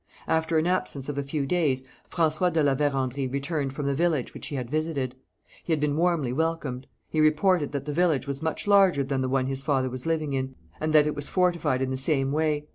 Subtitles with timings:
[0.27, 4.33] After an absence of a few days, François de La Vérendrye returned from the village
[4.33, 5.13] which he had visited.
[5.63, 6.87] He had been warmly welcomed.
[7.07, 10.33] He reported that the village was much larger than the one his father was living
[10.33, 12.65] in, and that it was fortified in the same way.